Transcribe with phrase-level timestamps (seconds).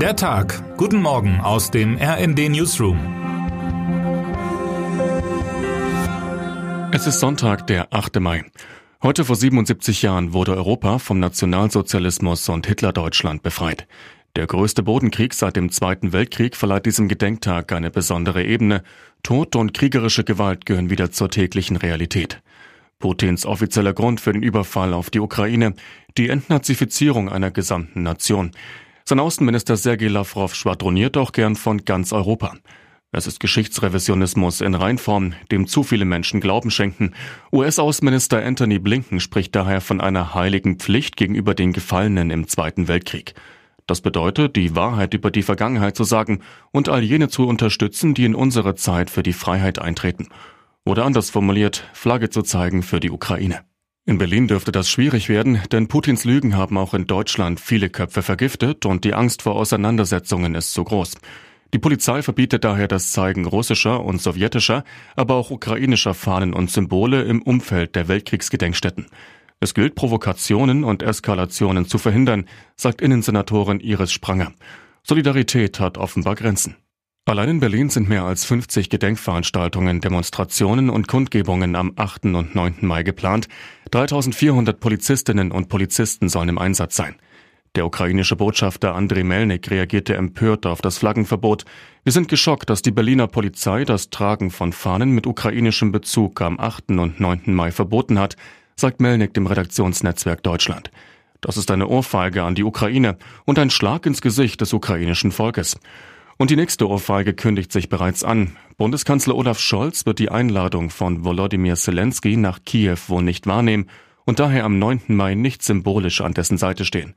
[0.00, 0.76] Der Tag.
[0.76, 2.98] Guten Morgen aus dem RND Newsroom.
[6.92, 8.20] Es ist Sonntag, der 8.
[8.20, 8.44] Mai.
[9.02, 13.88] Heute vor 77 Jahren wurde Europa vom Nationalsozialismus und Hitlerdeutschland befreit.
[14.36, 18.82] Der größte Bodenkrieg seit dem Zweiten Weltkrieg verleiht diesem Gedenktag eine besondere Ebene.
[19.22, 22.42] Tod und kriegerische Gewalt gehören wieder zur täglichen Realität.
[22.98, 25.72] Putins offizieller Grund für den Überfall auf die Ukraine,
[26.18, 28.52] die Entnazifizierung einer gesamten Nation.
[29.08, 32.56] Sein Außenminister Sergei Lavrov schwadroniert auch gern von ganz Europa.
[33.12, 37.12] Es ist Geschichtsrevisionismus in Reinform, dem zu viele Menschen Glauben schenken.
[37.52, 43.34] US-Außenminister Anthony Blinken spricht daher von einer heiligen Pflicht gegenüber den Gefallenen im Zweiten Weltkrieg.
[43.86, 46.40] Das bedeutet, die Wahrheit über die Vergangenheit zu sagen
[46.72, 50.30] und all jene zu unterstützen, die in unserer Zeit für die Freiheit eintreten.
[50.84, 53.60] Oder anders formuliert, Flagge zu zeigen für die Ukraine.
[54.08, 58.22] In Berlin dürfte das schwierig werden, denn Putins Lügen haben auch in Deutschland viele Köpfe
[58.22, 61.16] vergiftet und die Angst vor Auseinandersetzungen ist zu groß.
[61.74, 64.84] Die Polizei verbietet daher das Zeigen russischer und sowjetischer,
[65.16, 69.06] aber auch ukrainischer Fahnen und Symbole im Umfeld der Weltkriegsgedenkstätten.
[69.58, 72.46] Es gilt, Provokationen und Eskalationen zu verhindern,
[72.76, 74.52] sagt Innensenatorin Iris Spranger.
[75.02, 76.76] Solidarität hat offenbar Grenzen.
[77.28, 82.26] Allein in Berlin sind mehr als 50 Gedenkveranstaltungen, Demonstrationen und Kundgebungen am 8.
[82.26, 82.76] und 9.
[82.82, 83.48] Mai geplant.
[83.90, 87.16] 3400 Polizistinnen und Polizisten sollen im Einsatz sein.
[87.74, 91.64] Der ukrainische Botschafter Andrei Melnik reagierte empört auf das Flaggenverbot.
[92.04, 96.60] Wir sind geschockt, dass die Berliner Polizei das Tragen von Fahnen mit ukrainischem Bezug am
[96.60, 96.90] 8.
[96.90, 97.42] und 9.
[97.46, 98.36] Mai verboten hat,
[98.76, 100.92] sagt Melnik dem Redaktionsnetzwerk Deutschland.
[101.40, 105.76] Das ist eine Ohrfeige an die Ukraine und ein Schlag ins Gesicht des ukrainischen Volkes.
[106.38, 108.56] Und die nächste Ohrfeige kündigt sich bereits an.
[108.76, 113.88] Bundeskanzler Olaf Scholz wird die Einladung von Volodymyr Zelensky nach Kiew wohl nicht wahrnehmen
[114.26, 115.02] und daher am 9.
[115.08, 117.14] Mai nicht symbolisch an dessen Seite stehen.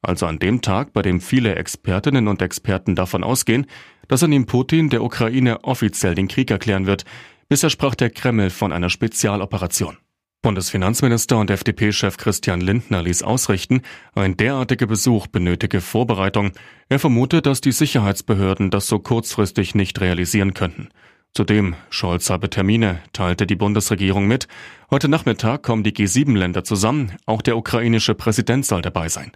[0.00, 3.66] Also an dem Tag, bei dem viele Expertinnen und Experten davon ausgehen,
[4.08, 7.04] dass an ihm Putin der Ukraine offiziell den Krieg erklären wird.
[7.48, 9.98] Bisher sprach der Kreml von einer Spezialoperation.
[10.44, 13.80] Bundesfinanzminister und FDP-Chef Christian Lindner ließ ausrichten,
[14.14, 16.52] ein derartiger Besuch benötige Vorbereitung.
[16.90, 20.90] Er vermutet, dass die Sicherheitsbehörden das so kurzfristig nicht realisieren könnten.
[21.32, 24.46] Zudem, Scholz habe Termine, teilte die Bundesregierung mit.
[24.90, 29.32] Heute Nachmittag kommen die G7-Länder zusammen, auch der ukrainische Präsident soll dabei sein.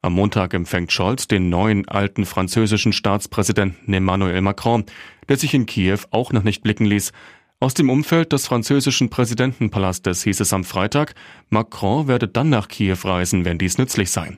[0.00, 4.86] Am Montag empfängt Scholz den neuen alten französischen Staatspräsidenten Emmanuel Macron,
[5.28, 7.12] der sich in Kiew auch noch nicht blicken ließ.
[7.58, 11.14] Aus dem Umfeld des französischen Präsidentenpalastes hieß es am Freitag,
[11.48, 14.36] Macron werde dann nach Kiew reisen, wenn dies nützlich sei.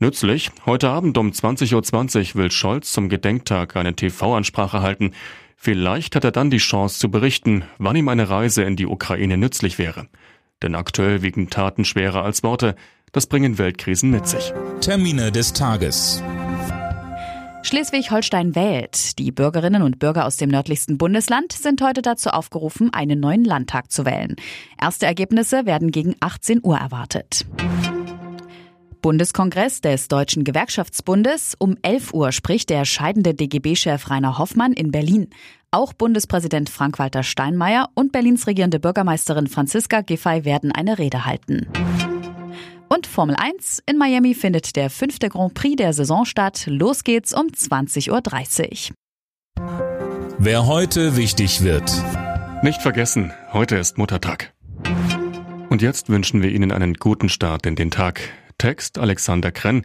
[0.00, 0.50] Nützlich?
[0.66, 5.12] Heute Abend um 20.20 Uhr will Scholz zum Gedenktag eine TV-Ansprache halten.
[5.56, 9.36] Vielleicht hat er dann die Chance zu berichten, wann ihm eine Reise in die Ukraine
[9.36, 10.08] nützlich wäre.
[10.60, 12.74] Denn aktuell wiegen Taten schwerer als Worte.
[13.12, 14.52] Das bringen Weltkrisen mit sich.
[14.80, 16.22] Termine des Tages.
[17.68, 19.18] Schleswig-Holstein wählt.
[19.18, 23.92] Die Bürgerinnen und Bürger aus dem nördlichsten Bundesland sind heute dazu aufgerufen, einen neuen Landtag
[23.92, 24.36] zu wählen.
[24.80, 27.44] Erste Ergebnisse werden gegen 18 Uhr erwartet.
[29.02, 31.56] Bundeskongress des Deutschen Gewerkschaftsbundes.
[31.58, 35.28] Um 11 Uhr spricht der scheidende DGB-Chef Rainer Hoffmann in Berlin.
[35.70, 41.66] Auch Bundespräsident Frank-Walter Steinmeier und Berlins regierende Bürgermeisterin Franziska Giffey werden eine Rede halten.
[42.88, 46.64] Und Formel 1 in Miami findet der fünfte Grand Prix der Saison statt.
[46.66, 48.94] Los geht's um 20.30 Uhr.
[50.38, 51.92] Wer heute wichtig wird.
[52.62, 54.54] Nicht vergessen, heute ist Muttertag.
[55.68, 58.20] Und jetzt wünschen wir Ihnen einen guten Start in den Tag.
[58.56, 59.84] Text Alexander Krenn,